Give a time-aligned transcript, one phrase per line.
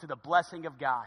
[0.00, 1.06] to the blessing of God.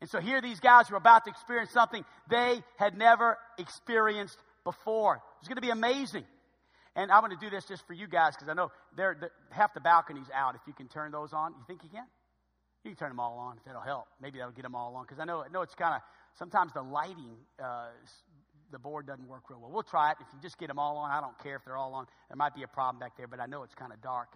[0.00, 5.16] And so here these guys were about to experience something they had never experienced before.
[5.16, 6.24] It was going to be amazing.
[6.94, 9.30] And I'm going to do this just for you guys because I know they're, they're,
[9.50, 10.54] half the balcony's out.
[10.54, 12.04] If you can turn those on, you think you can?
[12.84, 14.06] You can turn them all on if that'll help.
[14.20, 16.00] Maybe that'll get them all on because I know, I know it's kind of
[16.36, 17.88] sometimes the lighting, uh,
[18.72, 19.70] the board doesn't work real well.
[19.70, 20.16] We'll try it.
[20.20, 22.06] If you just get them all on, I don't care if they're all on.
[22.28, 24.28] There might be a problem back there, but I know it's kind of dark,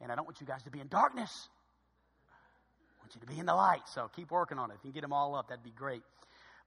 [0.00, 1.48] and I don't want you guys to be in darkness.
[3.14, 3.82] You to be in the light.
[3.86, 4.74] So keep working on it.
[4.74, 6.02] If you can get them all up, that'd be great.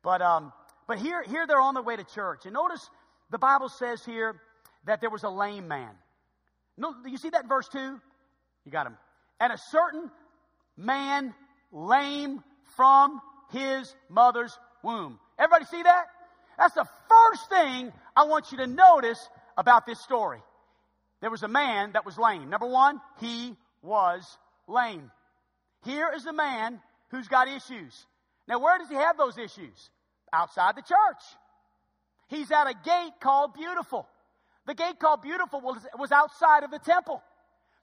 [0.03, 0.53] But um,
[0.87, 2.89] but here here they're on their way to church, and notice
[3.31, 4.35] the Bible says here
[4.85, 5.91] that there was a lame man.
[6.77, 7.79] No, you see that in verse 2?
[8.65, 8.97] You got him.
[9.39, 10.11] And a certain
[10.77, 11.33] man
[11.71, 12.43] lame
[12.75, 15.19] from his mother's womb.
[15.39, 16.05] Everybody see that?
[16.57, 20.39] That's the first thing I want you to notice about this story.
[21.21, 22.49] There was a man that was lame.
[22.49, 25.11] Number one, he was lame.
[25.85, 28.05] Here is a man who's got issues.
[28.47, 29.89] Now, where does he have those issues?
[30.33, 31.23] Outside the church.
[32.27, 34.07] He's at a gate called Beautiful.
[34.65, 37.21] The gate called Beautiful was, was outside of the temple.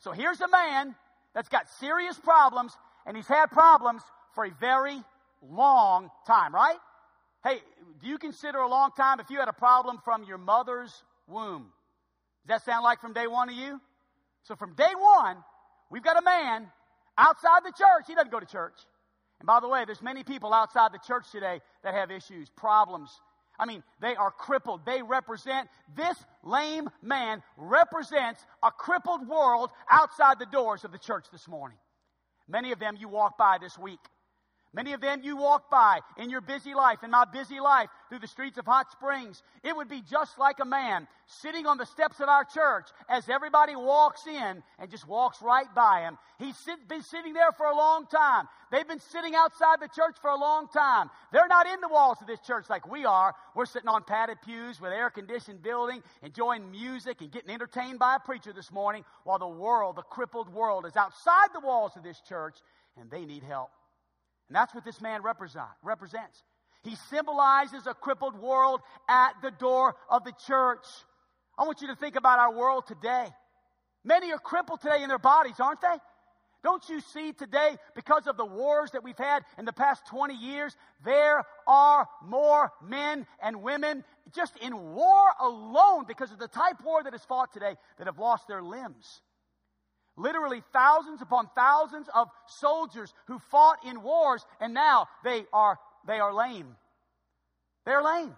[0.00, 0.96] So here's a man
[1.32, 4.02] that's got serious problems, and he's had problems
[4.34, 5.00] for a very
[5.40, 6.78] long time, right?
[7.44, 7.58] Hey,
[8.00, 11.66] do you consider a long time if you had a problem from your mother's womb?
[12.46, 13.80] Does that sound like from day one to you?
[14.42, 15.36] So from day one,
[15.90, 16.66] we've got a man
[17.18, 18.04] outside the church.
[18.06, 18.78] He doesn't go to church.
[19.40, 23.10] And by the way, there's many people outside the church today that have issues, problems,
[23.58, 24.84] I mean, they are crippled.
[24.84, 31.26] They represent, this lame man represents a crippled world outside the doors of the church
[31.30, 31.78] this morning.
[32.48, 34.00] Many of them you walk by this week.
[34.74, 38.20] Many of them you walk by in your busy life, in my busy life, through
[38.20, 39.42] the streets of Hot Springs.
[39.62, 43.28] It would be just like a man sitting on the steps of our church as
[43.28, 46.16] everybody walks in and just walks right by him.
[46.38, 48.48] He's sit, been sitting there for a long time.
[48.70, 51.10] They've been sitting outside the church for a long time.
[51.32, 53.34] They're not in the walls of this church like we are.
[53.54, 58.16] We're sitting on padded pews with air conditioned building, enjoying music and getting entertained by
[58.16, 62.02] a preacher this morning, while the world, the crippled world, is outside the walls of
[62.02, 62.56] this church
[62.98, 63.70] and they need help.
[64.48, 66.42] And that's what this man represent, represents.
[66.82, 70.84] He symbolizes a crippled world at the door of the church.
[71.58, 73.26] I want you to think about our world today.
[74.04, 75.96] Many are crippled today in their bodies, aren't they?
[76.64, 80.34] Don't you see today, because of the wars that we've had in the past 20
[80.34, 86.76] years, there are more men and women just in war alone because of the type
[86.84, 89.22] war that is fought today that have lost their limbs.
[90.16, 96.20] Literally thousands upon thousands of soldiers who fought in wars, and now they are, they
[96.20, 96.76] are lame.
[97.86, 98.34] They're lame.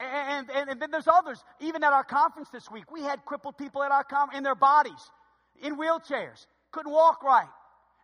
[0.00, 1.42] And, and, and then there's others.
[1.60, 4.54] Even at our conference this week, we had crippled people at our conference in their
[4.54, 5.10] bodies,
[5.62, 7.48] in wheelchairs, couldn't walk right.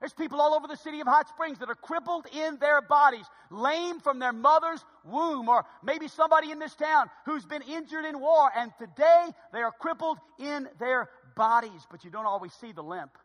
[0.00, 3.25] There's people all over the city of Hot Springs that are crippled in their bodies,
[3.50, 8.20] lame from their mother's womb, or maybe somebody in this town who's been injured in
[8.20, 12.82] war, and today they are crippled in their bodies, but you don't always see the
[12.82, 13.16] limp.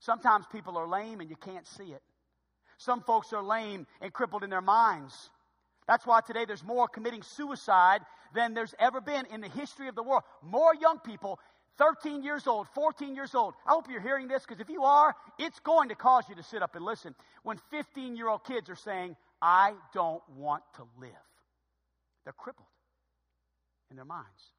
[0.00, 2.02] Sometimes people are lame and you can't see it.
[2.76, 5.30] Some folks are lame and crippled in their minds.
[5.86, 8.02] That's why today there's more committing suicide
[8.34, 10.22] than there's ever been in the history of the world.
[10.42, 11.40] More young people,
[11.78, 13.54] 13 years old, 14 years old.
[13.66, 16.42] I hope you're hearing this because if you are, it's going to cause you to
[16.42, 17.14] sit up and listen.
[17.42, 21.10] When 15 year old kids are saying, I don't want to live,
[22.24, 22.68] they're crippled
[23.90, 24.52] in their minds.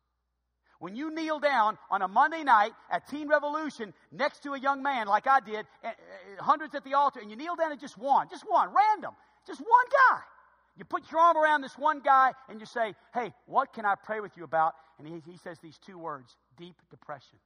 [0.80, 4.82] When you kneel down on a Monday night at Teen Revolution next to a young
[4.82, 5.92] man like I did, eh, eh,
[6.40, 9.14] hundreds at the altar, and you kneel down at just one, just one, random,
[9.46, 10.20] just one guy.
[10.78, 13.96] You put your arm around this one guy and you say, Hey, what can I
[13.96, 14.74] pray with you about?
[14.98, 17.38] And he, he says these two words deep depression.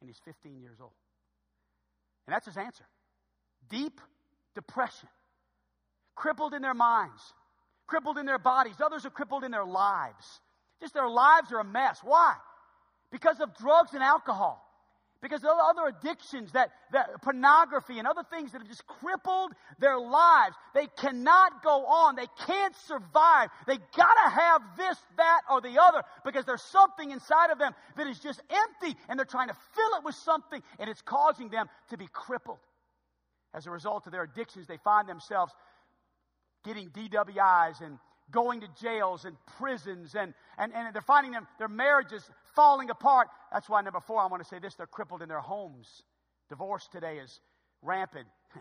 [0.00, 0.90] And he's 15 years old.
[2.26, 2.84] And that's his answer
[3.70, 4.00] deep
[4.54, 5.08] depression.
[6.16, 7.20] Crippled in their minds,
[7.86, 8.74] crippled in their bodies.
[8.84, 10.40] Others are crippled in their lives.
[10.80, 12.00] Just their lives are a mess.
[12.02, 12.34] Why?
[13.10, 14.62] Because of drugs and alcohol.
[15.22, 19.98] Because of other addictions, that, that pornography and other things that have just crippled their
[19.98, 20.54] lives.
[20.74, 22.16] They cannot go on.
[22.16, 23.48] They can't survive.
[23.66, 28.06] They gotta have this, that, or the other because there's something inside of them that
[28.06, 31.66] is just empty and they're trying to fill it with something and it's causing them
[31.90, 32.58] to be crippled.
[33.54, 35.52] As a result of their addictions, they find themselves
[36.62, 37.98] getting DWIs and
[38.30, 43.28] going to jails and prisons, and, and, and they're finding them, their marriages falling apart.
[43.52, 45.88] That's why, number four, I want to say this they're crippled in their homes.
[46.48, 47.40] Divorce today is
[47.82, 48.26] rampant.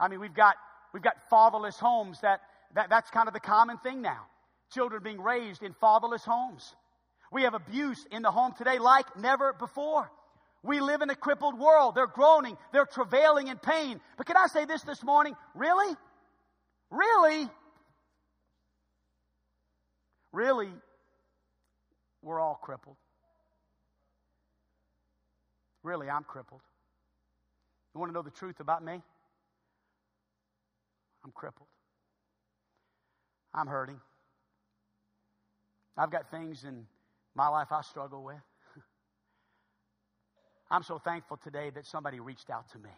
[0.00, 0.56] I mean, we've got,
[0.92, 2.40] we've got fatherless homes that,
[2.74, 4.26] that that's kind of the common thing now.
[4.72, 6.74] Children being raised in fatherless homes.
[7.32, 10.10] We have abuse in the home today like never before.
[10.62, 11.94] We live in a crippled world.
[11.94, 14.00] They're groaning, they're travailing in pain.
[14.16, 15.34] But can I say this this morning?
[15.54, 15.94] Really?
[16.90, 17.48] Really?
[20.36, 20.68] Really,
[22.20, 22.98] we're all crippled.
[25.82, 26.60] Really, I'm crippled.
[27.94, 29.00] You want to know the truth about me?
[31.24, 31.70] I'm crippled.
[33.54, 33.98] I'm hurting.
[35.96, 36.84] I've got things in
[37.34, 38.36] my life I struggle with.
[40.70, 42.90] I'm so thankful today that somebody reached out to me.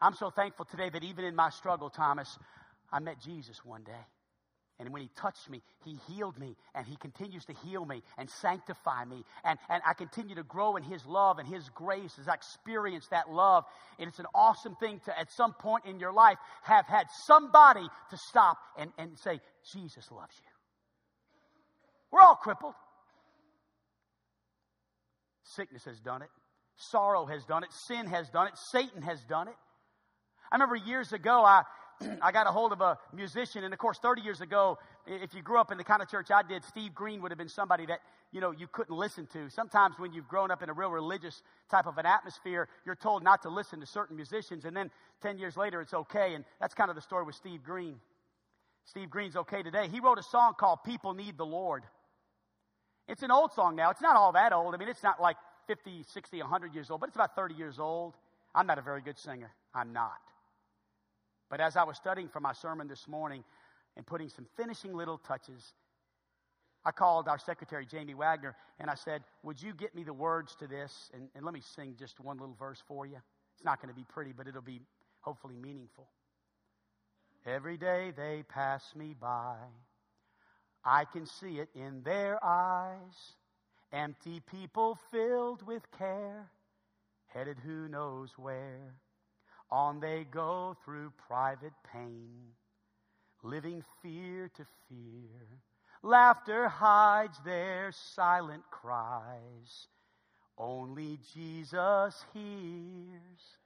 [0.00, 2.38] I'm so thankful today that even in my struggle, Thomas,
[2.90, 4.06] I met Jesus one day.
[4.80, 8.30] And when he touched me, he healed me and he continues to heal me and
[8.30, 9.22] sanctify me.
[9.44, 13.06] And, and I continue to grow in his love and his grace as I experience
[13.10, 13.64] that love.
[13.98, 17.86] And it's an awesome thing to, at some point in your life, have had somebody
[18.10, 19.40] to stop and, and say,
[19.70, 20.50] Jesus loves you.
[22.10, 22.74] We're all crippled.
[25.44, 26.30] Sickness has done it.
[26.76, 27.70] Sorrow has done it.
[27.86, 28.54] Sin has done it.
[28.72, 29.54] Satan has done it.
[30.50, 31.62] I remember years ago, I,
[32.22, 35.42] I got a hold of a musician, and of course, 30 years ago, if you
[35.42, 37.84] grew up in the kind of church I did, Steve Green would have been somebody
[37.86, 38.00] that,
[38.32, 39.50] you know, you couldn't listen to.
[39.50, 43.22] Sometimes when you've grown up in a real religious type of an atmosphere, you're told
[43.22, 44.90] not to listen to certain musicians, and then
[45.22, 46.34] 10 years later, it's okay.
[46.34, 47.96] And that's kind of the story with Steve Green.
[48.86, 49.88] Steve Green's okay today.
[49.88, 51.84] He wrote a song called People Need the Lord.
[53.08, 53.90] It's an old song now.
[53.90, 54.74] It's not all that old.
[54.74, 55.36] I mean, it's not like
[55.66, 58.14] 50, 60, 100 years old, but it's about 30 years old.
[58.54, 59.50] I'm not a very good singer.
[59.74, 60.18] I'm not.
[61.50, 63.44] But as I was studying for my sermon this morning
[63.96, 65.74] and putting some finishing little touches,
[66.84, 70.54] I called our secretary, Jamie Wagner, and I said, Would you get me the words
[70.60, 71.10] to this?
[71.12, 73.18] And, and let me sing just one little verse for you.
[73.54, 74.80] It's not going to be pretty, but it'll be
[75.20, 76.06] hopefully meaningful.
[77.44, 79.56] Every day they pass me by.
[80.84, 83.34] I can see it in their eyes.
[83.92, 86.48] Empty people filled with care,
[87.26, 88.94] headed who knows where.
[89.72, 92.40] On they go through private pain,
[93.42, 95.60] living fear to fear.
[96.02, 99.86] Laughter hides their silent cries.
[100.58, 103.58] Only Jesus hears.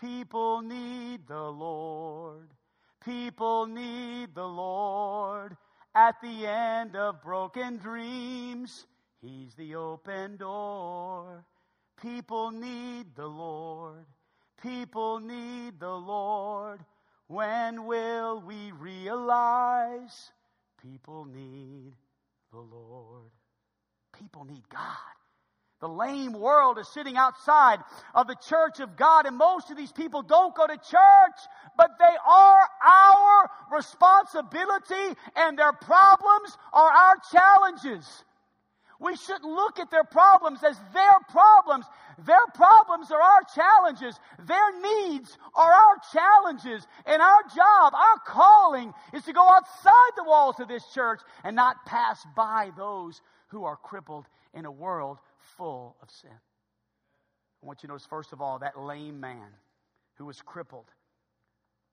[0.00, 2.50] People need the Lord.
[3.04, 5.56] People need the Lord.
[5.94, 8.86] At the end of broken dreams,
[9.20, 11.44] He's the open door.
[12.00, 14.06] People need the Lord.
[14.62, 16.80] People need the Lord.
[17.28, 20.32] When will we realize
[20.82, 21.92] people need
[22.52, 23.30] the Lord?
[24.18, 24.96] People need God.
[25.80, 27.78] The lame world is sitting outside
[28.12, 31.38] of the church of God, and most of these people don't go to church,
[31.76, 38.24] but they are our responsibility, and their problems are our challenges.
[39.00, 41.84] We shouldn't look at their problems as their problems.
[42.26, 44.18] Their problems are our challenges.
[44.44, 46.86] Their needs are our challenges.
[47.06, 51.54] And our job, our calling, is to go outside the walls of this church and
[51.54, 55.18] not pass by those who are crippled in a world
[55.56, 56.30] full of sin.
[57.62, 59.48] I want you to notice, first of all, that lame man
[60.14, 60.86] who was crippled.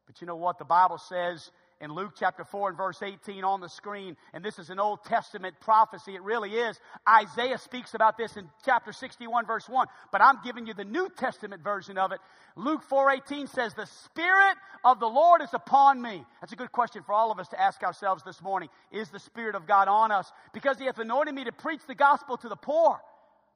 [0.08, 0.58] But you know what?
[0.58, 1.52] The Bible says
[1.82, 4.16] in Luke chapter 4 and verse 18 on the screen.
[4.34, 6.16] And this is an Old Testament prophecy.
[6.16, 6.80] It really is.
[7.08, 9.88] Isaiah speaks about this in chapter 61 verse 1.
[10.12, 12.20] But I'm giving you the New Testament version of it.
[12.56, 17.04] Luke 4:18 says, "The Spirit of the Lord is upon me." That's a good question
[17.04, 18.70] for all of us to ask ourselves this morning.
[18.92, 20.32] Is the Spirit of God on us?
[20.54, 23.02] Because He hath anointed me to preach the gospel to the poor,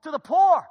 [0.03, 0.67] to the poor,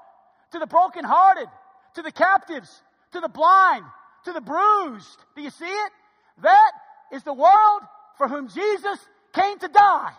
[0.51, 1.49] to the brokenhearted,
[1.95, 3.85] to the captives, to the blind,
[4.25, 5.25] to the bruised.
[5.35, 5.93] Do you see it?
[6.39, 6.73] That
[7.13, 7.83] is the world
[8.17, 8.99] for whom Jesus
[9.35, 10.13] came to die.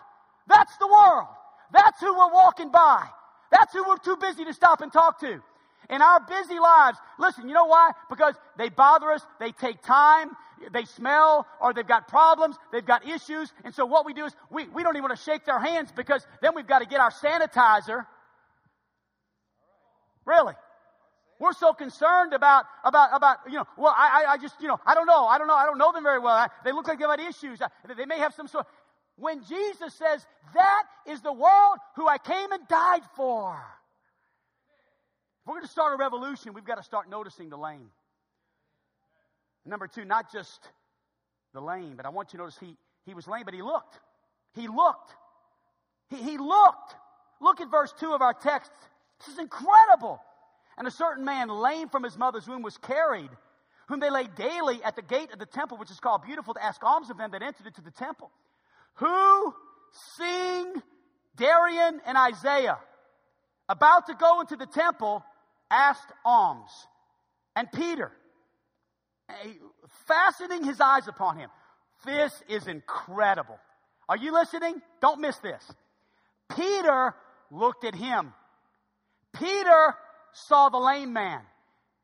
[0.47, 1.27] That's the world.
[1.71, 3.05] That's who we're walking by.
[3.51, 5.41] That's who we're too busy to stop and talk to.
[5.89, 7.91] In our busy lives, listen, you know why?
[8.09, 10.29] Because they bother us, they take time,
[10.71, 13.51] they smell, or they've got problems, they've got issues.
[13.63, 15.91] And so what we do is we, we don't even want to shake their hands
[15.95, 18.05] because then we've got to get our sanitizer.
[20.25, 20.53] Really?
[21.39, 24.93] We're so concerned about, about, about, you know, well, I, I, just, you know, I
[24.93, 25.25] don't know.
[25.25, 25.55] I don't know.
[25.55, 26.35] I don't know them very well.
[26.35, 27.61] I, they look like they've got issues.
[27.61, 28.67] I, they may have some sort.
[29.15, 33.53] When Jesus says, that is the world who I came and died for.
[35.41, 37.89] If we're going to start a revolution, we've got to start noticing the lame.
[39.65, 40.59] Number two, not just
[41.53, 43.97] the lame, but I want you to notice he, he was lame, but he looked.
[44.55, 45.13] He looked.
[46.09, 46.95] He, he looked.
[47.39, 48.71] Look at verse 2 of our text.
[49.19, 50.21] This is incredible.
[50.79, 53.29] And a certain man, lame from his mother's womb, was carried,
[53.87, 56.63] whom they laid daily at the gate of the temple, which is called Beautiful, to
[56.63, 58.31] ask alms of them that entered into the temple.
[58.95, 59.53] Who
[60.17, 60.73] seeing
[61.35, 62.79] Darian and Isaiah?
[63.69, 65.23] about to go into the temple,
[65.69, 66.71] asked alms.
[67.55, 68.11] And Peter,
[69.29, 69.53] eh,
[70.07, 71.49] fastening his eyes upon him,
[72.03, 73.59] this is incredible.
[74.09, 74.81] Are you listening?
[75.01, 75.63] Don't miss this.
[76.55, 77.13] Peter
[77.51, 78.33] looked at him.
[79.33, 79.95] Peter
[80.33, 81.41] saw the lame man.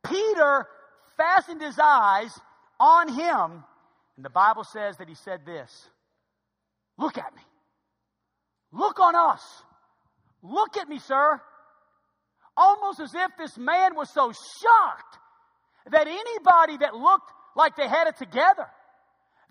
[0.03, 0.67] Peter
[1.17, 2.31] fastened his eyes
[2.79, 3.63] on him.
[4.15, 5.89] And the Bible says that he said this
[6.97, 7.41] Look at me.
[8.71, 9.41] Look on us.
[10.41, 11.41] Look at me, sir.
[12.57, 15.17] Almost as if this man was so shocked
[15.91, 18.67] that anybody that looked like they had it together,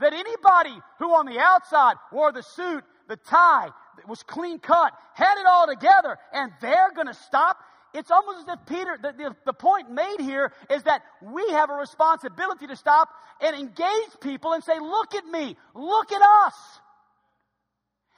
[0.01, 3.71] that anybody who on the outside wore the suit, the tie,
[4.09, 7.59] was clean cut, had it all together, and they're going to stop.
[7.95, 11.71] It's almost as if Peter, the, the, the, point made here is that we have
[11.71, 13.09] a responsibility to stop
[13.41, 16.55] and engage people and say, Look at me, look at us.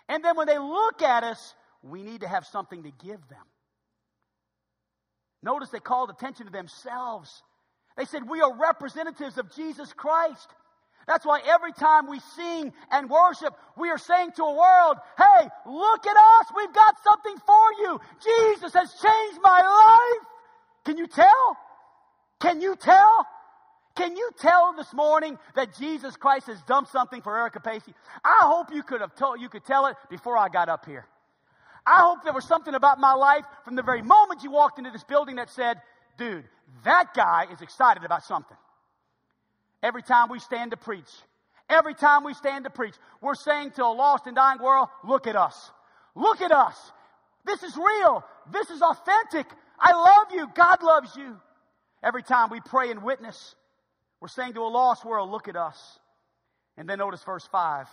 [0.09, 3.45] And then when they look at us, we need to have something to give them.
[5.43, 7.43] Notice they called attention to themselves.
[7.99, 10.49] They said, We are representatives of Jesus Christ.
[11.07, 15.49] That's why every time we sing and worship, we are saying to a world, hey,
[15.67, 16.47] look at us.
[16.57, 18.01] We've got something for you.
[18.23, 20.27] Jesus has changed my life.
[20.85, 21.57] Can you tell?
[22.41, 23.27] Can you tell?
[23.95, 27.95] Can you tell this morning that Jesus Christ has done something for Erica Pacey?
[28.25, 31.07] I hope you could have told, you could tell it before I got up here.
[31.87, 34.91] I hope there was something about my life from the very moment you walked into
[34.91, 35.81] this building that said,
[36.19, 36.45] dude,
[36.85, 38.57] that guy is excited about something.
[39.83, 41.11] Every time we stand to preach,
[41.69, 45.27] every time we stand to preach, we're saying to a lost and dying world, look
[45.27, 45.71] at us.
[46.15, 46.77] Look at us.
[47.45, 48.25] This is real.
[48.51, 49.47] This is authentic.
[49.79, 50.49] I love you.
[50.55, 51.37] God loves you.
[52.03, 53.55] Every time we pray and witness,
[54.21, 55.99] we're saying to a lost world, look at us.
[56.77, 57.87] And then notice verse 5.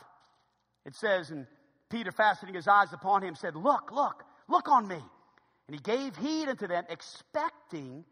[0.86, 1.48] It says, and
[1.90, 4.98] Peter, fastening his eyes upon him, said, Look, look, look on me.
[5.68, 8.04] And he gave heed unto them, expecting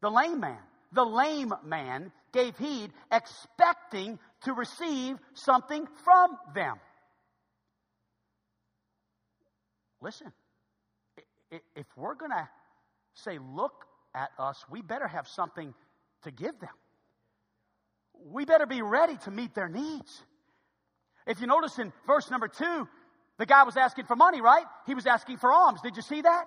[0.00, 0.58] the lame man.
[0.92, 6.76] The lame man gave heed, expecting to receive something from them.
[10.00, 10.32] Listen,
[11.50, 12.48] if we're going to
[13.14, 13.84] say, look
[14.14, 15.74] at us, we better have something
[16.22, 16.70] to give them.
[18.24, 20.22] We better be ready to meet their needs.
[21.26, 22.88] If you notice in verse number two,
[23.38, 24.64] the guy was asking for money, right?
[24.86, 25.80] He was asking for alms.
[25.82, 26.44] Did you see that?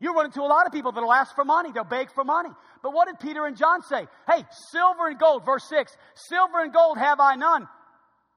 [0.00, 1.72] You run into a lot of people that'll ask for money.
[1.72, 2.50] They'll beg for money.
[2.82, 4.06] But what did Peter and John say?
[4.30, 5.96] Hey, silver and gold, verse 6.
[6.14, 7.66] Silver and gold have I none.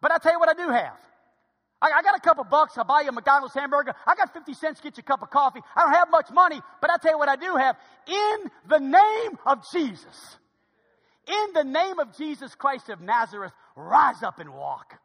[0.01, 0.97] But I tell you what I do have.
[1.81, 2.77] I, I got a couple bucks.
[2.77, 3.93] I'll buy you a McDonald's hamburger.
[4.07, 5.61] I got 50 cents get you a cup of coffee.
[5.75, 7.75] I don't have much money, but I tell you what I do have.
[8.07, 10.37] In the name of Jesus.
[11.27, 14.99] In the name of Jesus Christ of Nazareth, rise up and walk.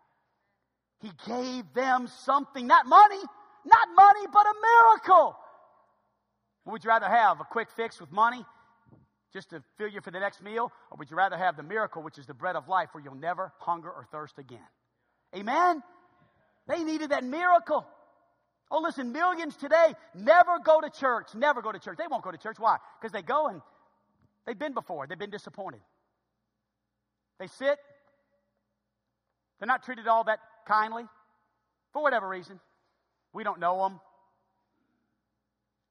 [1.00, 3.20] He gave them something, not money,
[3.64, 5.36] not money, but a miracle.
[6.66, 8.44] Would you rather have a quick fix with money
[9.32, 10.72] just to fill you for the next meal?
[10.90, 13.14] Or would you rather have the miracle, which is the bread of life, where you'll
[13.14, 14.58] never hunger or thirst again?
[15.34, 15.82] Amen?
[16.66, 17.86] They needed that miracle.
[18.68, 21.28] Oh, listen, millions today never go to church.
[21.34, 21.98] Never go to church.
[21.98, 22.56] They won't go to church.
[22.58, 22.78] Why?
[23.00, 23.62] Because they go and
[24.44, 25.06] they've been before.
[25.06, 25.80] They've been disappointed.
[27.38, 27.78] They sit.
[29.60, 31.04] They're not treated all that kindly
[31.92, 32.58] for whatever reason.
[33.32, 34.00] We don't know them.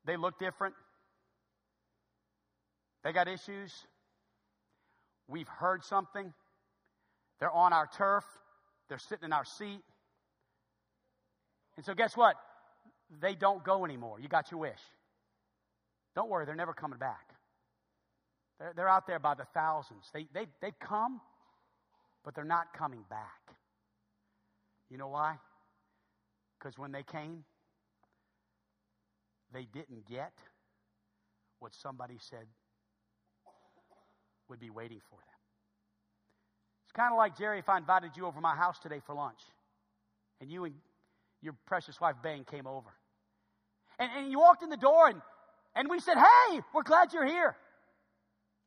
[0.05, 0.75] They look different.
[3.03, 3.73] They got issues.
[5.27, 6.33] We've heard something.
[7.39, 8.23] They're on our turf.
[8.89, 9.81] They're sitting in our seat.
[11.75, 12.35] And so, guess what?
[13.21, 14.19] They don't go anymore.
[14.19, 14.79] You got your wish.
[16.15, 17.33] Don't worry, they're never coming back.
[18.59, 20.09] They're, they're out there by the thousands.
[20.13, 21.19] They, they, they come,
[22.23, 23.55] but they're not coming back.
[24.89, 25.35] You know why?
[26.57, 27.43] Because when they came,
[29.55, 30.33] they didn't get
[31.59, 32.45] what somebody said
[34.49, 35.39] would be waiting for them.
[36.85, 39.39] It's kind of like, Jerry, if I invited you over my house today for lunch,
[40.41, 40.75] and you and
[41.41, 42.89] your precious wife, Bang, came over.
[43.97, 45.21] And, and you walked in the door, and,
[45.75, 47.55] and we said, Hey, we're glad you're here.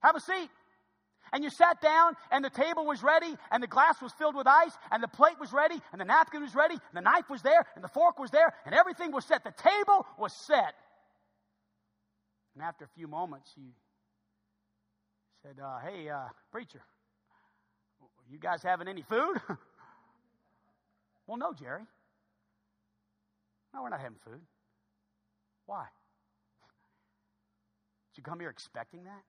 [0.02, 0.48] Have a seat.
[1.32, 4.46] And you sat down, and the table was ready, and the glass was filled with
[4.46, 7.42] ice, and the plate was ready, and the napkin was ready, and the knife was
[7.42, 9.44] there, and the fork was there, and everything was set.
[9.44, 10.74] The table was set.
[12.54, 13.70] And after a few moments, you
[15.42, 16.80] said, uh, Hey, uh, preacher,
[18.30, 19.40] you guys having any food?
[21.26, 21.82] well, no, Jerry.
[23.74, 24.40] No, we're not having food.
[25.66, 25.84] Why?
[28.12, 29.22] Did you come here expecting that?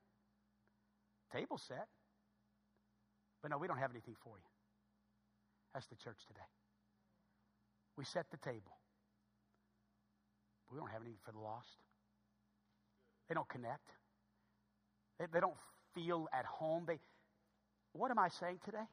[1.32, 1.88] Table set.
[3.42, 4.50] But no, we don't have anything for you.
[5.74, 6.50] That's the church today.
[7.98, 8.80] We set the table.
[10.68, 11.78] But we don't have anything for the lost.
[13.28, 13.90] They don't connect.
[15.20, 15.58] They, they don't
[15.94, 16.86] feel at home.
[16.88, 17.00] They,
[17.94, 18.88] what am I saying today?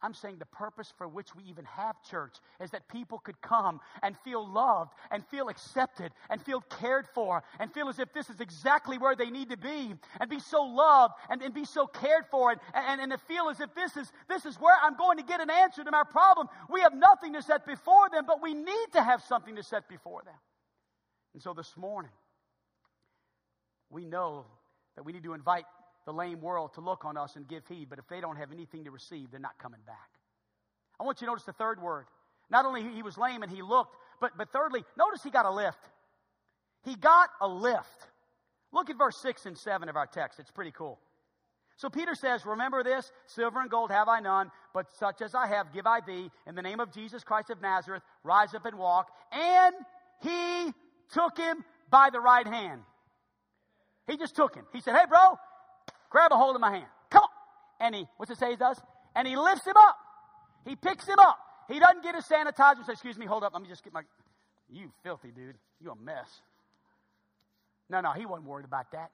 [0.00, 3.80] I'm saying the purpose for which we even have church is that people could come
[4.02, 8.30] and feel loved and feel accepted and feel cared for and feel as if this
[8.30, 11.86] is exactly where they need to be and be so loved and, and be so
[11.86, 14.96] cared for and, and, and to feel as if this is, this is where I'm
[14.96, 16.48] going to get an answer to my problem.
[16.70, 19.88] We have nothing to set before them, but we need to have something to set
[19.88, 20.36] before them.
[21.34, 22.12] And so this morning,
[23.90, 24.46] we know
[24.94, 25.64] that we need to invite
[26.08, 28.50] the lame world to look on us and give heed, but if they don't have
[28.50, 30.08] anything to receive, they're not coming back.
[30.98, 32.06] I want you to notice the third word.
[32.48, 35.50] Not only he was lame and he looked, but, but thirdly, notice he got a
[35.50, 35.84] lift.
[36.82, 38.06] He got a lift.
[38.72, 40.40] Look at verse 6 and 7 of our text.
[40.40, 40.98] It's pretty cool.
[41.76, 45.46] So Peter says, Remember this silver and gold have I none, but such as I
[45.46, 46.30] have give I thee.
[46.46, 49.10] In the name of Jesus Christ of Nazareth, rise up and walk.
[49.30, 49.74] And
[50.22, 50.72] he
[51.12, 52.80] took him by the right hand.
[54.06, 54.64] He just took him.
[54.72, 55.36] He said, Hey, bro,
[56.10, 56.86] grab a hold of my hand.
[57.10, 57.28] Come on.
[57.80, 58.80] And he, what's it say he does?
[59.14, 59.96] And he lifts him up.
[60.64, 61.38] He picks him up.
[61.68, 63.92] He doesn't get his sanitizer and says, excuse me, hold up, let me just get
[63.92, 64.02] my,
[64.70, 65.56] you filthy dude.
[65.80, 66.28] You a mess.
[67.90, 69.10] No, no, he wasn't worried about that.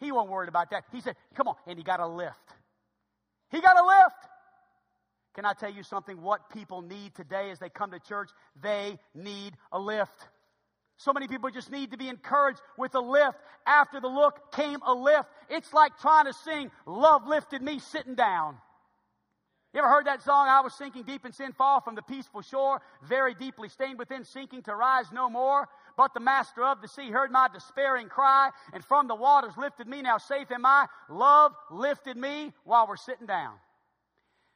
[0.00, 0.84] He wasn't worried about that.
[0.92, 1.54] He said, come on.
[1.66, 2.36] And he got a lift.
[3.50, 4.28] He got a lift.
[5.34, 6.20] Can I tell you something?
[6.20, 8.30] What people need today as they come to church,
[8.60, 10.28] they need a lift.
[11.02, 13.36] So many people just need to be encouraged with a lift.
[13.66, 15.28] After the look came a lift.
[15.50, 18.56] It's like trying to sing, Love lifted me sitting down.
[19.74, 20.46] You ever heard that song?
[20.48, 24.22] I was sinking deep in sin, fall from the peaceful shore, very deeply stained within,
[24.22, 25.66] sinking to rise no more.
[25.96, 29.88] But the master of the sea heard my despairing cry, and from the waters lifted
[29.88, 30.02] me.
[30.02, 30.86] Now safe am I.
[31.08, 33.54] Love lifted me while we're sitting down.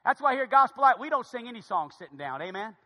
[0.05, 2.41] That's why here at Gospel Light, we don't sing any songs sitting down.
[2.41, 2.77] Amen.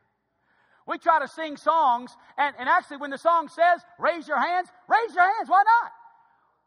[0.90, 4.66] We try to sing songs, and, and actually, when the song says, raise your hands,
[4.88, 5.49] raise your hands.
[5.49, 5.92] Why not?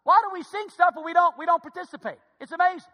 [0.04, 2.20] Why do we sing stuff but we don't, we don't participate?
[2.40, 2.88] It's amazing.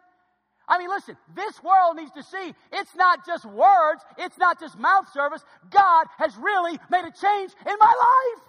[0.67, 4.75] I mean, listen, this world needs to see it's not just words, it's not just
[4.79, 5.43] mouth service.
[5.69, 8.43] God has really made a change in my life.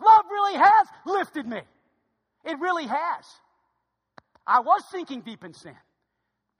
[0.00, 1.60] Love really has lifted me.
[2.44, 3.24] It really has.
[4.46, 5.74] I was sinking deep in sin.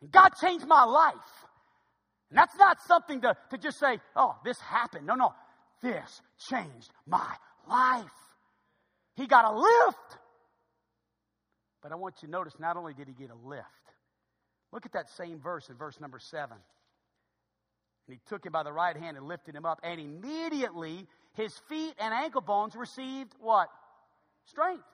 [0.00, 1.14] And God changed my life.
[2.30, 5.06] And that's not something to, to just say, oh, this happened.
[5.06, 5.34] No, no.
[5.82, 7.34] This changed my
[7.68, 8.04] life.
[9.16, 10.18] He got a lift.
[11.82, 13.64] But I want you to notice not only did he get a lift,
[14.72, 16.56] look at that same verse in verse number seven.
[18.06, 21.52] And he took him by the right hand and lifted him up, and immediately his
[21.68, 23.68] feet and ankle bones received what?
[24.46, 24.84] Strength.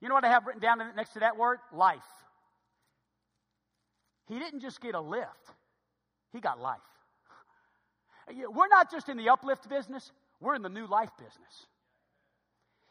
[0.00, 1.58] You know what I have written down next to that word?
[1.72, 1.98] Life.
[4.28, 5.28] He didn't just get a lift,
[6.32, 6.78] he got life.
[8.28, 11.66] We're not just in the uplift business, we're in the new life business.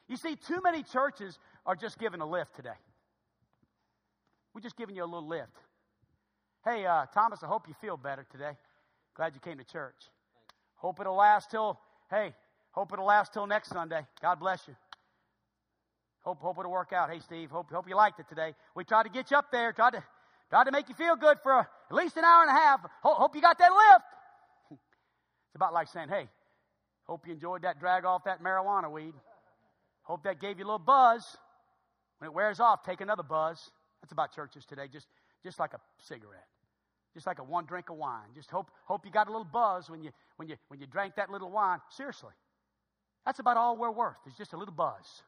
[0.08, 2.70] You see, too many churches are just giving a lift today.
[4.54, 5.52] We're just giving you a little lift.
[6.66, 8.54] Hey, uh, Thomas, I hope you feel better today.
[9.16, 9.96] Glad you came to church.
[10.76, 12.34] Hope it'll last till, hey,
[12.72, 14.06] hope it'll last till next Sunday.
[14.22, 14.76] God bless you.
[16.22, 17.10] Hope, hope it'll work out.
[17.10, 18.54] Hey, Steve, hope, hope you liked it today.
[18.76, 20.04] We tried to get you up there, tried to
[20.50, 22.80] Tried to make you feel good for at least an hour and a half.
[23.02, 24.06] Hope you got that lift.
[25.50, 26.28] It's about like saying, hey,
[27.06, 29.14] hope you enjoyed that drag off that marijuana weed.
[30.04, 31.38] Hope that gave you a little buzz.
[32.20, 33.72] When it wears off, take another buzz.
[34.02, 35.08] That's about churches today, just,
[35.44, 36.48] just like a cigarette.
[37.14, 38.28] Just like a one drink of wine.
[38.36, 41.16] Just hope, hope you got a little buzz when you, when, you, when you drank
[41.16, 41.80] that little wine.
[41.90, 42.34] Seriously.
[43.26, 45.24] That's about all we're worth, is just a little buzz.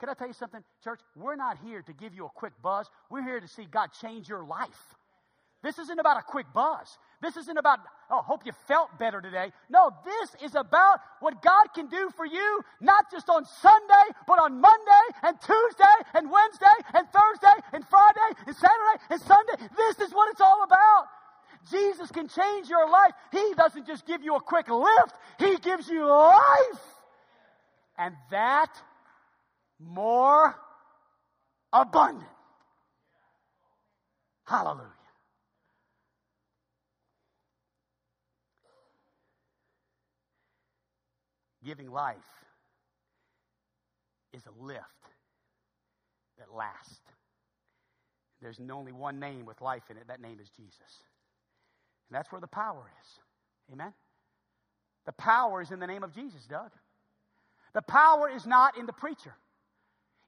[0.00, 1.00] Can I tell you something, church?
[1.14, 2.88] We're not here to give you a quick buzz.
[3.10, 4.96] We're here to see God change your life.
[5.62, 6.96] This isn't about a quick buzz.
[7.20, 9.52] This isn't about, oh, hope you felt better today.
[9.68, 14.40] No, this is about what God can do for you, not just on Sunday, but
[14.40, 19.68] on Monday and Tuesday and Wednesday and Thursday and Friday and Saturday and Sunday.
[19.76, 21.08] This is what it's all about.
[21.70, 23.12] Jesus can change your life.
[23.30, 26.80] He doesn't just give you a quick lift, He gives you life.
[27.98, 28.70] And that
[29.80, 30.54] more
[31.72, 32.28] abundant.
[34.44, 34.86] Hallelujah.
[41.64, 42.16] Giving life
[44.32, 44.80] is a lift
[46.38, 47.00] that lasts.
[48.40, 50.08] There's only one name with life in it.
[50.08, 51.04] That name is Jesus.
[52.08, 53.08] And that's where the power is.
[53.72, 53.92] Amen?
[55.06, 56.70] The power is in the name of Jesus, Doug.
[57.74, 59.34] The power is not in the preacher.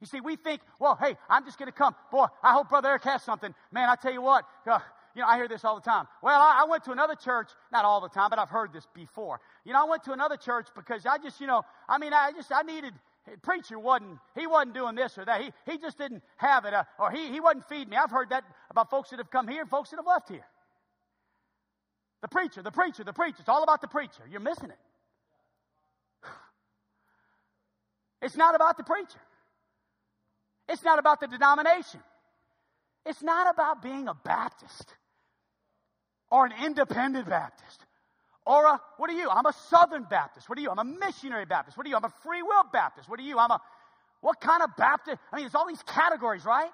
[0.02, 1.94] You see, we think, well, hey, I'm just going to come.
[2.10, 3.54] Boy, I hope Brother Eric has something.
[3.70, 4.80] Man, I tell you what, uh,
[5.14, 6.08] you know, I hear this all the time.
[6.24, 8.84] Well, I, I, went to another church, not all the time, but I've heard this
[8.94, 9.40] before.
[9.64, 12.32] You know, I went to another church because I just, you know, I mean, I
[12.32, 12.94] just, I needed,
[13.42, 15.40] preacher wasn't, he wasn't doing this or that.
[15.40, 17.96] He, he just didn't have it, uh, or he, he wasn't feeding me.
[17.96, 20.46] I've heard that about folks that have come here and folks that have left here.
[22.22, 23.36] The preacher, the preacher, the preacher.
[23.38, 24.24] It's all about the preacher.
[24.28, 24.78] You're missing it.
[28.20, 29.20] It's not about the preacher.
[30.68, 32.00] It's not about the denomination.
[33.04, 34.94] It's not about being a Baptist
[36.30, 37.84] or an independent Baptist
[38.44, 39.28] or a, what are you?
[39.28, 40.48] I'm a Southern Baptist.
[40.48, 40.70] What are you?
[40.70, 41.76] I'm a missionary Baptist.
[41.76, 41.96] What are you?
[41.96, 43.08] I'm a free will Baptist.
[43.08, 43.38] What are you?
[43.38, 43.60] I'm a,
[44.20, 45.18] what kind of Baptist?
[45.32, 46.70] I mean, it's all these categories, right?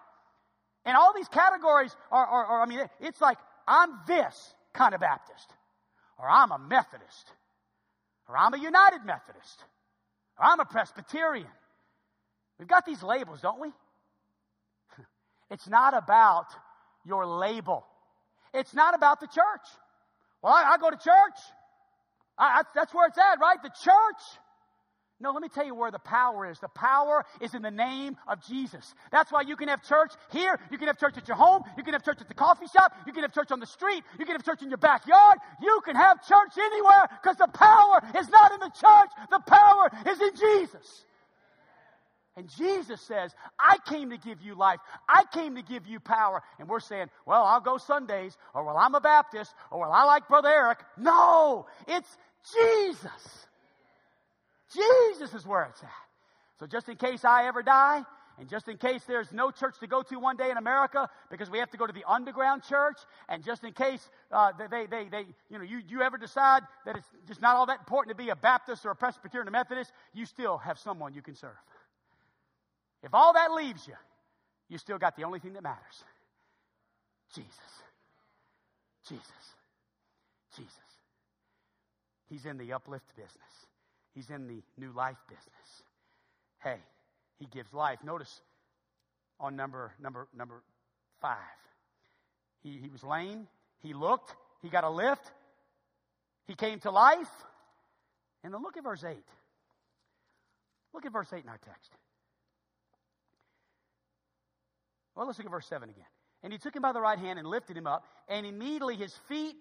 [0.84, 5.00] And all these categories are, are, are I mean, it's like, I'm this kind of
[5.00, 5.52] Baptist,
[6.18, 7.32] or I'm a Methodist,
[8.28, 9.64] or I'm a United Methodist,
[10.38, 11.46] or I'm a Presbyterian.
[12.58, 13.68] We've got these labels, don't we?
[15.50, 16.46] It's not about
[17.06, 17.86] your label.
[18.52, 19.66] It's not about the church.
[20.42, 21.38] Well, I, I go to church.
[22.36, 23.62] I, I, that's where it's at, right?
[23.62, 24.38] The church.
[25.20, 26.60] No, let me tell you where the power is.
[26.60, 28.94] The power is in the name of Jesus.
[29.10, 30.56] That's why you can have church here.
[30.70, 31.64] You can have church at your home.
[31.76, 32.92] You can have church at the coffee shop.
[33.04, 34.04] You can have church on the street.
[34.18, 35.38] You can have church in your backyard.
[35.60, 39.10] You can have church anywhere because the power is not in the church.
[39.30, 41.04] The power is in Jesus.
[42.38, 44.78] And Jesus says, I came to give you life.
[45.08, 46.40] I came to give you power.
[46.60, 50.04] And we're saying, well, I'll go Sundays, or well, I'm a Baptist, or well, I
[50.04, 50.78] like Brother Eric.
[50.96, 52.16] No, it's
[52.54, 53.46] Jesus.
[54.72, 55.90] Jesus is where it's at.
[56.60, 58.04] So just in case I ever die,
[58.38, 61.50] and just in case there's no church to go to one day in America because
[61.50, 62.98] we have to go to the underground church,
[63.28, 66.96] and just in case uh, they, they, they, you know, you, you ever decide that
[66.96, 69.90] it's just not all that important to be a Baptist or a Presbyterian or Methodist,
[70.14, 71.56] you still have someone you can serve.
[73.02, 73.94] If all that leaves you,
[74.68, 76.04] you still got the only thing that matters
[77.34, 77.52] Jesus.
[79.08, 79.22] Jesus.
[80.56, 80.72] Jesus.
[82.28, 83.66] He's in the uplift business,
[84.14, 85.82] he's in the new life business.
[86.60, 86.78] Hey,
[87.38, 87.98] he gives life.
[88.04, 88.42] Notice
[89.38, 90.62] on number number number
[91.20, 91.38] five.
[92.62, 93.46] He, he was lame.
[93.80, 94.34] He looked.
[94.62, 95.30] He got a lift.
[96.46, 97.30] He came to life.
[98.42, 99.16] And then look at verse 8.
[100.92, 101.92] Look at verse 8 in our text.
[105.18, 106.04] Well, let's look at verse 7 again.
[106.44, 109.12] And he took him by the right hand and lifted him up, and immediately his
[109.28, 109.56] feet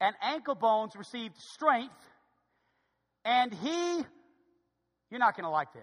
[0.00, 1.92] and ankle bones received strength,
[3.22, 4.02] and he,
[5.10, 5.82] you're not going to like this.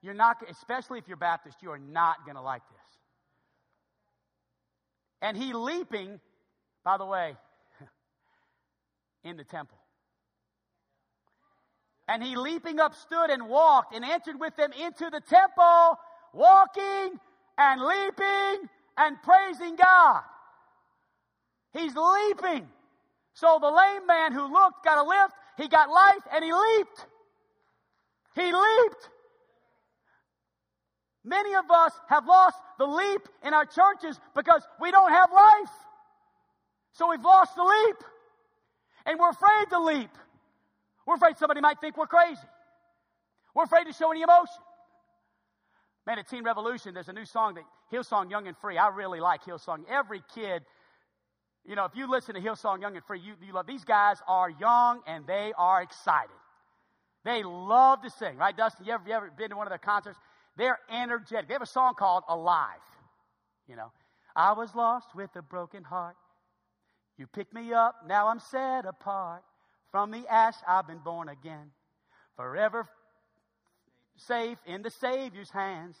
[0.00, 2.98] You're not, especially if you're Baptist, you are not going to like this.
[5.20, 6.20] And he leaping,
[6.84, 7.34] by the way,
[9.24, 9.76] in the temple.
[12.06, 15.98] And he leaping up stood and walked and entered with them into the temple,
[16.32, 17.18] walking
[17.60, 20.22] and leaping and praising God.
[21.74, 22.66] He's leaping.
[23.34, 27.06] So the lame man who looked got a lift, he got life, and he leaped.
[28.34, 29.08] He leaped.
[31.22, 35.70] Many of us have lost the leap in our churches because we don't have life.
[36.92, 37.96] So we've lost the leap.
[39.04, 40.10] And we're afraid to leap.
[41.06, 42.40] We're afraid somebody might think we're crazy.
[43.54, 44.62] We're afraid to show any emotion.
[46.10, 48.76] Man, at Teen Revolution, there's a new song that Hillsong Young and Free.
[48.76, 49.84] I really like Hillsong.
[49.88, 50.64] Every kid,
[51.64, 54.16] you know, if you listen to Hillsong Young and Free, you, you love these guys
[54.26, 56.34] are young and they are excited.
[57.24, 58.86] They love to sing, right, Dustin?
[58.86, 60.18] You ever, you ever been to one of their concerts?
[60.56, 61.46] They're energetic.
[61.46, 62.82] They have a song called Alive.
[63.68, 63.92] You know,
[64.34, 66.16] I was lost with a broken heart.
[67.18, 69.44] You picked me up, now I'm set apart.
[69.92, 71.70] From the ash, I've been born again.
[72.34, 72.88] Forever
[74.26, 75.96] safe in the Savior's hands.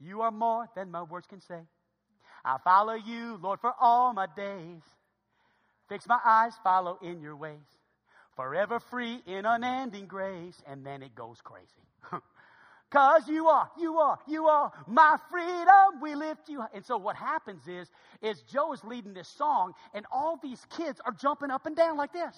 [0.00, 1.60] You are more than my words can say.
[2.44, 4.82] I follow you, Lord, for all my days.
[5.88, 7.66] Fix my eyes, follow in your ways.
[8.36, 10.62] Forever free in unending grace.
[10.66, 11.66] And then it goes crazy.
[12.90, 16.00] Cause you are, you are, you are my freedom.
[16.00, 16.64] We lift you.
[16.72, 17.90] And so what happens is,
[18.22, 21.98] is Joe is leading this song and all these kids are jumping up and down
[21.98, 22.34] like this.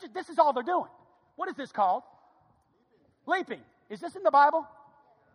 [0.00, 0.90] Just, this is all they're doing.
[1.36, 2.04] What is this called?
[3.26, 3.60] Leaping.
[3.88, 4.66] Is this in the Bible?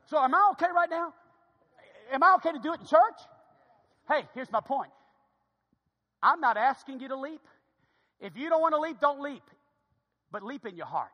[0.05, 1.13] So am I okay right now?
[2.11, 3.19] Am I okay to do it in church?
[4.07, 4.91] Hey, here's my point.
[6.21, 7.41] I'm not asking you to leap.
[8.19, 9.43] If you don't want to leap, don't leap.
[10.31, 11.11] But leap in your heart.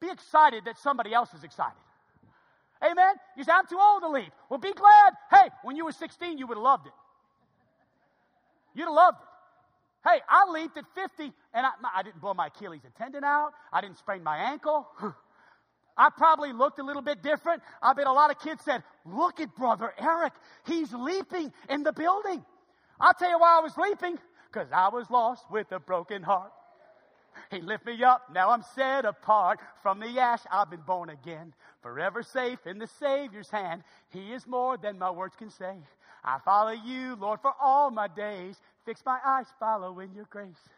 [0.00, 1.78] Be excited that somebody else is excited.
[2.82, 3.14] Amen?
[3.36, 4.32] You say, I'm too old to leap.
[4.48, 5.12] Well, be glad.
[5.30, 6.92] Hey, when you were 16, you would have loved it.
[8.74, 10.08] You'd have loved it.
[10.08, 13.52] Hey, I leaped at 50 and I, I didn't blow my Achilles tendon out.
[13.72, 14.86] I didn't sprain my ankle.
[15.98, 17.62] I probably looked a little bit different.
[17.82, 20.32] I bet a lot of kids said, Look at Brother Eric.
[20.64, 22.44] He's leaping in the building.
[23.00, 24.18] I'll tell you why I was leaping
[24.50, 26.52] because I was lost with a broken heart.
[27.50, 29.60] He lift me up, now I'm set apart.
[29.82, 31.52] From the ash I've been born again.
[31.82, 33.82] Forever safe in the Savior's hand.
[34.10, 35.76] He is more than my words can say.
[36.24, 38.56] I follow you, Lord, for all my days.
[38.84, 40.68] Fix my eyes, follow in your grace.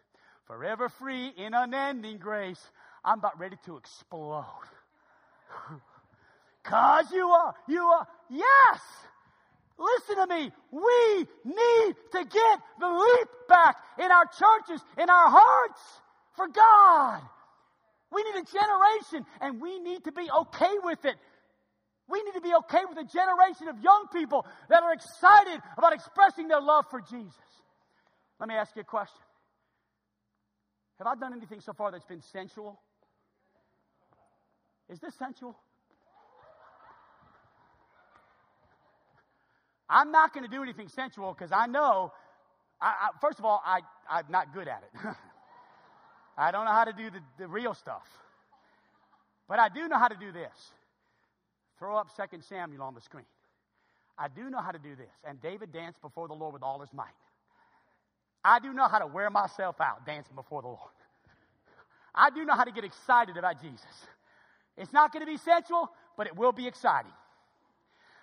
[0.47, 2.71] Forever free in unending grace.
[3.05, 4.45] I'm about ready to explode.
[6.63, 8.81] Cause you are, you are, yes!
[9.79, 10.53] Listen to me.
[10.71, 15.81] We need to get the leap back in our churches, in our hearts
[16.37, 17.23] for God.
[18.13, 21.17] We need a generation and we need to be okay with it.
[22.09, 25.95] We need to be okay with a generation of young people that are excited about
[25.95, 27.35] expressing their love for Jesus.
[28.39, 29.23] Let me ask you a question.
[30.99, 32.81] Have I done anything so far that's been sensual?
[34.91, 35.57] Is this sensual?
[39.89, 42.13] I'm not going to do anything sensual because I know,
[42.81, 45.01] I, I, first of all, I, I'm not good at it.
[46.39, 48.07] I don't know how to do the, the real stuff.
[49.49, 50.53] But I do know how to do this.
[51.79, 53.27] Throw up 2 Samuel on the screen.
[54.17, 55.11] I do know how to do this.
[55.25, 57.07] And David danced before the Lord with all his might.
[58.45, 60.81] I do know how to wear myself out dancing before the Lord.
[62.15, 64.07] I do know how to get excited about Jesus.
[64.81, 67.13] It's not going to be sensual, but it will be exciting.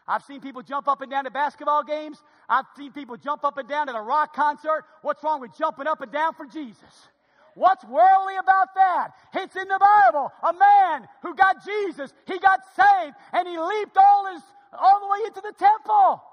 [0.08, 2.24] I've seen people jump up and down at basketball games.
[2.50, 4.86] I've seen people jump up and down at a rock concert.
[5.02, 7.10] What's wrong with jumping up and down for Jesus?
[7.54, 9.10] What's worldly about that?
[9.36, 10.32] It's in the Bible.
[10.44, 14.42] A man who got Jesus, he got saved, and he leaped all his
[14.74, 16.24] all the way into the temple.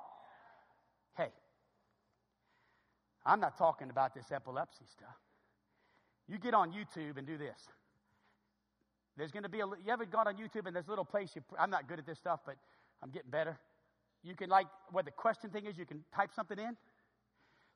[1.16, 1.30] Hey,
[3.24, 5.16] I'm not talking about this epilepsy stuff.
[6.28, 7.58] You get on YouTube and do this.
[9.16, 9.66] There's going to be a.
[9.66, 11.42] You ever gone on YouTube and there's a little place you.
[11.58, 12.56] I'm not good at this stuff, but
[13.02, 13.58] I'm getting better.
[14.22, 16.76] You can, like, what the question thing is, you can type something in.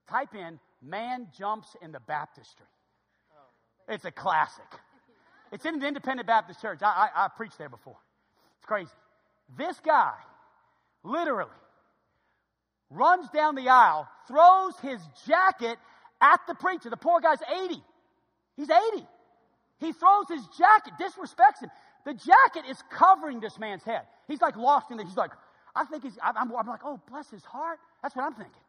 [0.08, 2.66] Type in, man jumps in the baptistry.
[3.88, 4.64] It's a classic.
[5.52, 6.80] It's in an independent Baptist church.
[6.82, 7.96] I, I, I preached there before.
[8.58, 8.90] It's crazy.
[9.56, 10.12] This guy
[11.02, 11.50] literally
[12.90, 15.78] runs down the aisle, throws his jacket
[16.20, 16.90] at the preacher.
[16.90, 17.82] The poor guy's 80.
[18.56, 19.06] He's 80.
[19.78, 21.70] He throws his jacket, disrespects him.
[22.04, 24.02] The jacket is covering this man's head.
[24.26, 25.06] He's like lost in it.
[25.06, 25.30] He's like,
[25.74, 27.78] I think he's, I'm, I'm like, oh, bless his heart.
[28.02, 28.62] That's what I'm thinking.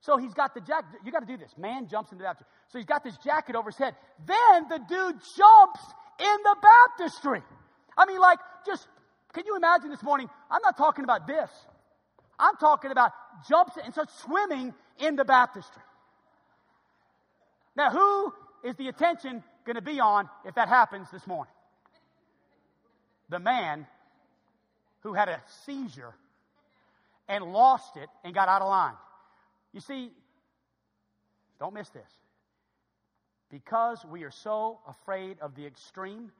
[0.00, 1.00] So he's got the jacket.
[1.04, 1.52] You got to do this.
[1.58, 2.52] Man jumps into the baptistry.
[2.68, 3.94] So he's got this jacket over his head.
[4.24, 5.80] Then the dude jumps
[6.20, 7.42] in the baptistry.
[7.96, 8.86] I mean, like, just,
[9.32, 10.28] can you imagine this morning?
[10.50, 11.50] I'm not talking about this.
[12.38, 13.12] I'm talking about
[13.48, 15.82] jumps and starts swimming in the baptistry.
[17.74, 18.32] Now, who
[18.64, 21.52] is the attention going to be on if that happens this morning?
[23.28, 23.86] The man
[25.00, 26.14] who had a seizure
[27.28, 28.94] and lost it and got out of line.
[29.72, 30.10] You see,
[31.58, 32.10] don't miss this.
[33.50, 36.32] Because we are so afraid of the extreme,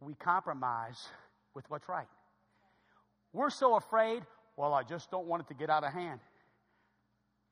[0.00, 1.06] we compromise
[1.54, 2.08] with what's right.
[3.32, 4.22] We're so afraid,
[4.56, 6.20] well, I just don't want it to get out of hand.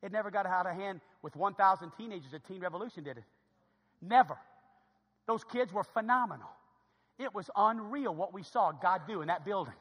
[0.03, 3.23] It never got out of hand with 1,000 teenagers at Teen Revolution, did it?
[4.01, 4.37] Never.
[5.27, 6.49] Those kids were phenomenal.
[7.19, 9.73] It was unreal what we saw God do in that building.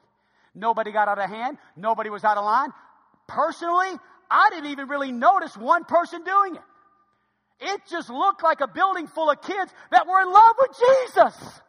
[0.55, 1.59] Nobody got out of hand.
[1.77, 2.71] Nobody was out of line.
[3.27, 3.99] Personally,
[4.31, 6.63] I didn't even really notice one person doing it.
[7.61, 11.61] It just looked like a building full of kids that were in love with Jesus.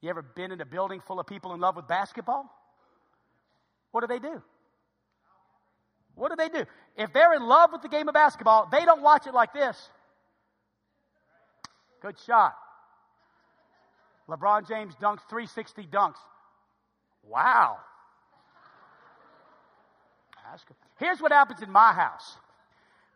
[0.00, 2.44] You ever been in a building full of people in love with basketball?
[3.90, 4.42] What do they do?
[6.14, 6.66] What do they do?
[6.96, 9.76] If they're in love with the game of basketball, they don't watch it like this.
[12.02, 12.54] Good shot.
[14.28, 16.16] LeBron James dunks 360 dunks.
[17.28, 17.78] Wow.
[20.98, 22.36] Here's what happens in my house.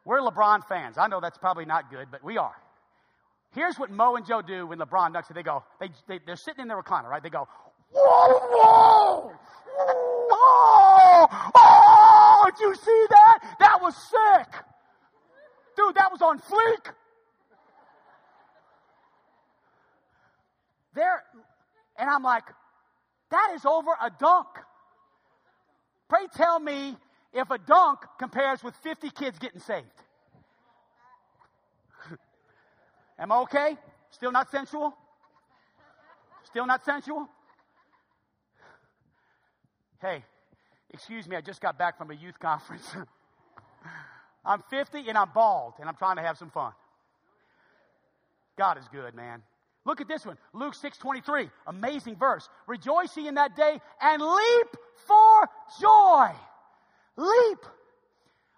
[0.04, 0.98] We're LeBron fans.
[0.98, 2.54] I know that's probably not good, but we are.
[3.54, 5.34] Here's what Mo and Joe do when LeBron dunks.
[5.34, 7.22] They go, they, they, they're sitting in their recliner, right?
[7.22, 7.48] They go,
[7.90, 9.32] whoa, whoa,
[10.30, 13.56] whoa, oh, did you see that?
[13.58, 14.62] That was sick.
[15.76, 16.92] Dude, that was on fleek.
[20.96, 21.22] There,
[21.98, 22.44] and I'm like,
[23.30, 24.46] that is over a dunk.
[26.08, 26.96] Pray tell me
[27.34, 29.84] if a dunk compares with 50 kids getting saved.
[33.18, 33.76] Am I okay?
[34.10, 34.96] Still not sensual?
[36.44, 37.28] Still not sensual?
[40.00, 40.24] Hey,
[40.94, 42.90] excuse me, I just got back from a youth conference.
[44.46, 46.72] I'm 50 and I'm bald and I'm trying to have some fun.
[48.56, 49.42] God is good, man.
[49.86, 50.36] Look at this one.
[50.52, 51.48] Luke 6:23.
[51.68, 52.48] Amazing verse.
[52.66, 55.48] Rejoice ye in that day and leap for
[55.80, 56.34] joy.
[57.16, 57.64] Leap.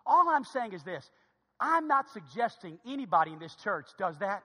[0.07, 1.09] All I'm saying is this.
[1.61, 4.43] I'm not suggesting anybody in this church does that.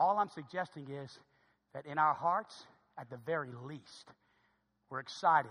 [0.00, 1.16] All I'm suggesting is
[1.72, 2.66] that in our hearts,
[2.98, 4.10] at the very least,
[4.90, 5.50] we're excited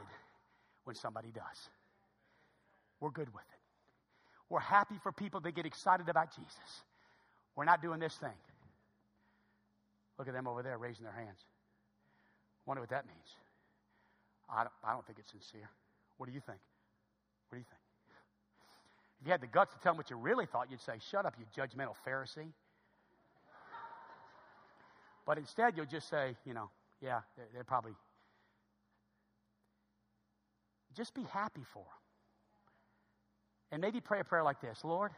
[0.84, 1.70] when somebody does.
[3.00, 3.60] We're good with it.
[4.50, 6.84] We're happy for people that get excited about Jesus.
[7.56, 8.38] We're not doing this thing.
[10.18, 11.40] Look at them over there raising their hands.
[12.66, 13.36] Wonder what that means.
[14.50, 15.70] I don't, I don't think it's sincere.
[16.18, 16.60] What do you think?
[17.50, 17.82] What do you think?
[19.20, 21.26] If you had the guts to tell them what you really thought, you'd say, Shut
[21.26, 22.52] up, you judgmental Pharisee.
[25.26, 26.70] But instead, you'll just say, You know,
[27.02, 27.94] yeah, they're, they're probably.
[30.96, 31.90] Just be happy for them.
[33.72, 35.12] And maybe pray a prayer like this Lord,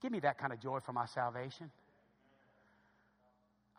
[0.00, 1.70] give me that kind of joy for my salvation.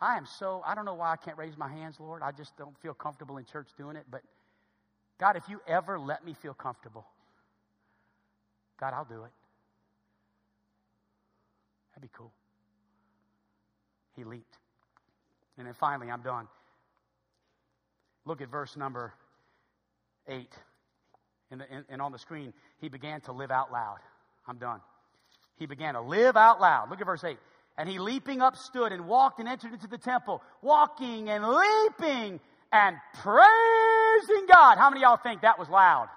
[0.04, 2.20] I am so, I don't know why I can't raise my hands, Lord.
[2.20, 4.04] I just don't feel comfortable in church doing it.
[4.10, 4.20] But
[5.18, 7.06] God, if you ever let me feel comfortable,
[8.78, 9.30] God, I'll do it.
[11.94, 12.32] That'd be cool.
[14.14, 14.58] He leaped.
[15.56, 16.48] And then finally, I'm done.
[18.26, 19.14] Look at verse number
[20.28, 20.46] 8.
[21.50, 24.00] And, and on the screen, he began to live out loud.
[24.46, 24.80] I'm done.
[25.56, 26.90] He began to live out loud.
[26.90, 27.38] Look at verse 8.
[27.76, 32.40] And he leaping up stood and walked and entered into the temple, walking and leaping
[32.72, 34.78] and praising God.
[34.78, 36.08] How many y'all think that was loud?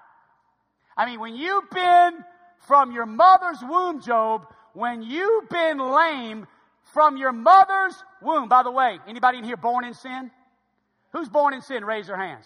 [0.96, 2.24] I mean, when you've been
[2.68, 6.46] from your mother's womb, Job, when you've been lame
[6.94, 8.50] from your mother's womb.
[8.50, 10.32] By the way, anybody in here born in sin?
[11.14, 11.84] Who's born in sin?
[11.84, 12.46] Raise your hands.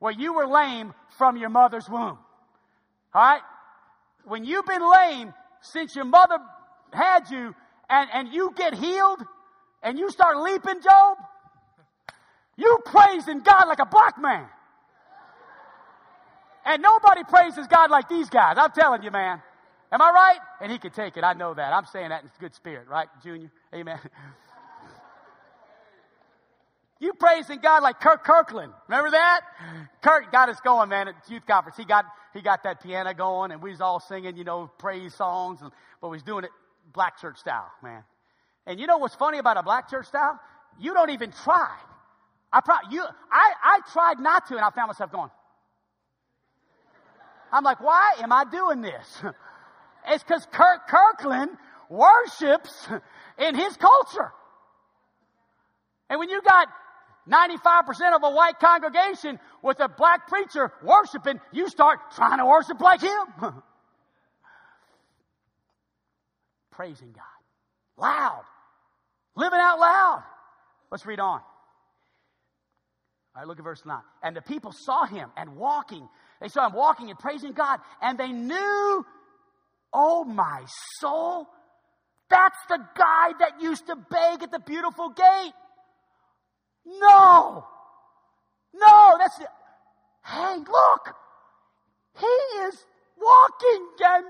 [0.00, 2.18] Well, you were lame from your mother's womb.
[3.14, 3.42] All right?
[4.24, 6.38] When you've been lame since your mother
[6.92, 7.54] had you
[7.90, 9.20] and, and you get healed
[9.82, 11.18] and you start leaping, Job,
[12.56, 14.46] you praising God like a black man.
[16.64, 18.56] And nobody praises God like these guys.
[18.58, 19.42] I'm telling you, man.
[19.92, 20.38] Am I right?
[20.60, 21.24] And he could take it.
[21.24, 21.72] I know that.
[21.72, 23.50] I'm saying that in good spirit, right, Junior?
[23.74, 23.98] Amen.
[27.02, 28.74] You praising God like Kirk Kirkland.
[28.86, 29.40] Remember that?
[30.02, 31.78] Kirk got us going, man, at youth conference.
[31.78, 35.14] He got, he got that piano going and we was all singing, you know, praise
[35.14, 35.72] songs, and,
[36.02, 36.50] but we was doing it
[36.92, 38.04] black church style, man.
[38.66, 40.38] And you know what's funny about a black church style?
[40.78, 41.76] You don't even try.
[42.52, 45.30] I pro- you, I, I tried not to and I found myself going.
[47.52, 49.22] I'm like, why am I doing this?
[50.08, 51.50] It's because Kirk Kirkland
[51.90, 52.88] worships
[53.38, 54.32] in his culture.
[56.08, 56.68] And when you got
[57.28, 62.80] 95% of a white congregation with a black preacher worshiping, you start trying to worship
[62.80, 63.26] like him.
[66.80, 68.02] Praising God.
[68.02, 68.42] Loud.
[69.36, 70.22] Living out loud.
[70.90, 71.26] Let's read on.
[71.36, 71.42] All
[73.36, 73.98] right, look at verse 9.
[74.22, 76.08] And the people saw him and walking.
[76.40, 79.04] They saw him walking and praising God, and they knew
[79.92, 80.64] Oh, my
[81.00, 81.48] soul.
[82.30, 85.52] That's the guy that used to beg at the beautiful gate.
[86.86, 87.66] No.
[88.72, 89.48] No, that's the.
[90.24, 91.14] Hey, look.
[92.18, 92.86] He is
[93.20, 94.24] walking and,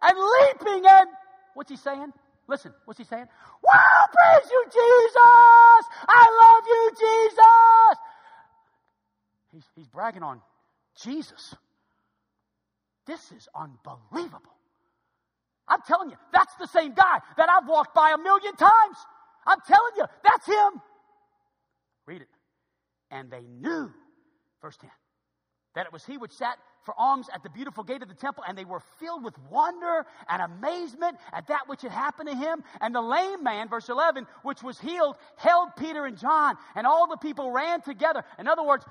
[0.00, 1.08] and leaping and
[1.54, 2.12] what's he saying?
[2.48, 3.26] Listen, what's he saying?
[3.62, 5.86] Wow, praise you, Jesus!
[6.08, 7.98] I love you, Jesus!
[9.52, 10.40] He's, he's bragging on
[11.02, 11.54] Jesus.
[13.06, 14.52] This is unbelievable.
[15.68, 18.96] I'm telling you, that's the same guy that I've walked by a million times.
[19.46, 20.82] I'm telling you, that's him.
[22.06, 22.28] Read it.
[23.10, 23.92] And they knew,
[24.60, 24.90] verse 10,
[25.74, 28.44] that it was he which sat for alms at the beautiful gate of the temple,
[28.46, 32.62] and they were filled with wonder and amazement at that which had happened to him.
[32.80, 37.08] And the lame man, verse 11, which was healed, held Peter and John, and all
[37.08, 38.24] the people ran together.
[38.38, 38.84] In other words,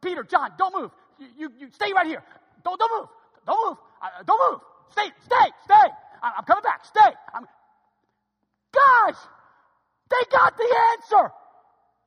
[0.00, 0.90] Peter, John, don't move.
[1.18, 2.22] You, you, you stay right here.
[2.64, 3.08] Don't, don't move.
[3.46, 3.78] Don't move.
[4.02, 4.60] Uh, don't move.
[4.92, 5.88] Stay, stay, stay.
[6.22, 6.84] I'm coming back.
[6.84, 7.14] Stay.
[7.34, 7.46] I'm...
[8.72, 9.16] Guys,
[10.10, 11.32] they got the answer.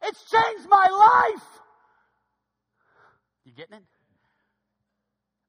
[0.04, 1.44] It's changed my life.
[3.46, 3.84] You getting it?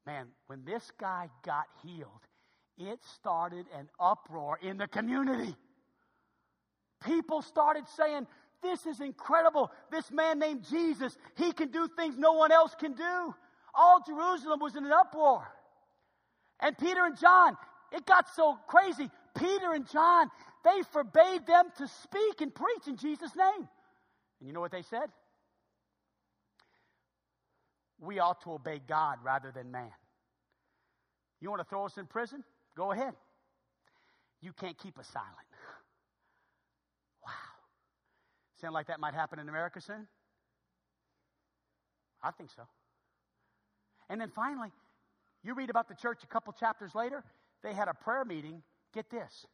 [0.05, 2.09] Man, when this guy got healed,
[2.77, 5.55] it started an uproar in the community.
[7.05, 8.27] People started saying,
[8.61, 9.71] This is incredible.
[9.91, 13.35] This man named Jesus, he can do things no one else can do.
[13.73, 15.47] All Jerusalem was in an uproar.
[16.59, 17.57] And Peter and John,
[17.91, 19.09] it got so crazy.
[19.37, 20.29] Peter and John,
[20.63, 23.67] they forbade them to speak and preach in Jesus' name.
[24.39, 25.09] And you know what they said?
[28.03, 29.91] We ought to obey God rather than man.
[31.39, 32.43] You want to throw us in prison?
[32.75, 33.13] Go ahead.
[34.41, 35.31] You can't keep us silent.
[37.25, 37.31] Wow.
[38.59, 40.07] Sound like that might happen in America soon?
[42.21, 42.63] I think so.
[44.09, 44.69] And then finally,
[45.43, 47.23] you read about the church a couple chapters later,
[47.63, 48.61] they had a prayer meeting.
[48.93, 49.45] Get this.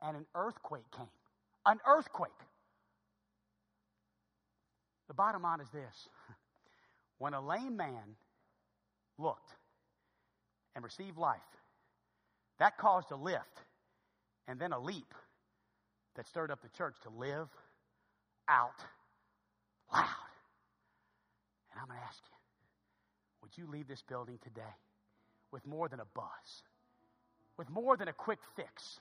[0.00, 1.06] And an earthquake came.
[1.66, 2.30] An earthquake.
[5.08, 6.08] The bottom line is this
[7.18, 8.16] when a lame man
[9.18, 9.50] looked
[10.74, 11.40] and received life,
[12.58, 13.62] that caused a lift
[14.46, 15.14] and then a leap
[16.16, 17.48] that stirred up the church to live
[18.48, 18.80] out
[19.92, 20.04] loud.
[21.72, 22.36] And I'm going to ask you
[23.42, 24.62] would you leave this building today
[25.52, 26.62] with more than a buzz,
[27.56, 29.00] with more than a quick fix?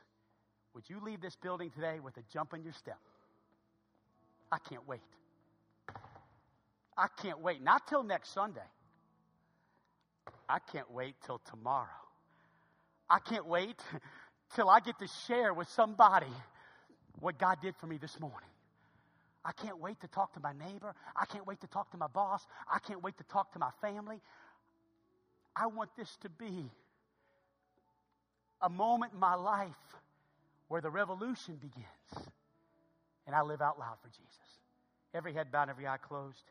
[0.73, 2.99] Would you leave this building today with a jump in your step?
[4.51, 5.01] I can't wait.
[6.97, 7.61] I can't wait.
[7.61, 8.59] Not till next Sunday.
[10.49, 11.87] I can't wait till tomorrow.
[13.09, 13.79] I can't wait
[14.55, 16.27] till I get to share with somebody
[17.19, 18.49] what God did for me this morning.
[19.45, 20.93] I can't wait to talk to my neighbor.
[21.15, 22.45] I can't wait to talk to my boss.
[22.71, 24.19] I can't wait to talk to my family.
[25.55, 26.69] I want this to be
[28.61, 29.69] a moment in my life
[30.67, 32.29] where the revolution begins
[33.25, 34.61] and I live out loud for Jesus.
[35.13, 36.43] Every head bowed, every eye closed.